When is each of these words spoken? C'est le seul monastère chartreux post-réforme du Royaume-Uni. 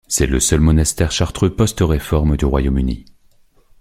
C'est 0.07 0.25
le 0.25 0.39
seul 0.39 0.61
monastère 0.61 1.11
chartreux 1.11 1.53
post-réforme 1.55 2.35
du 2.35 2.45
Royaume-Uni. 2.45 3.05